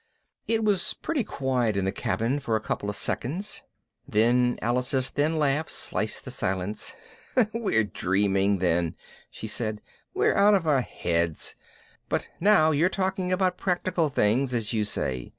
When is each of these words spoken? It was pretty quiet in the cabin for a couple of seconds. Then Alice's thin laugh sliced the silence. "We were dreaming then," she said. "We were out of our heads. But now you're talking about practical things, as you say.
It 0.47 0.63
was 0.63 0.95
pretty 0.95 1.23
quiet 1.23 1.77
in 1.77 1.85
the 1.85 1.91
cabin 1.91 2.39
for 2.39 2.55
a 2.55 2.59
couple 2.59 2.89
of 2.89 2.95
seconds. 2.95 3.61
Then 4.07 4.57
Alice's 4.59 5.09
thin 5.09 5.37
laugh 5.37 5.69
sliced 5.69 6.25
the 6.25 6.31
silence. 6.31 6.95
"We 7.53 7.59
were 7.75 7.83
dreaming 7.83 8.57
then," 8.57 8.95
she 9.29 9.45
said. 9.45 9.79
"We 10.15 10.25
were 10.25 10.35
out 10.35 10.55
of 10.55 10.65
our 10.65 10.81
heads. 10.81 11.53
But 12.09 12.27
now 12.39 12.71
you're 12.71 12.89
talking 12.89 13.31
about 13.31 13.59
practical 13.59 14.09
things, 14.09 14.55
as 14.55 14.73
you 14.73 14.85
say. 14.85 15.29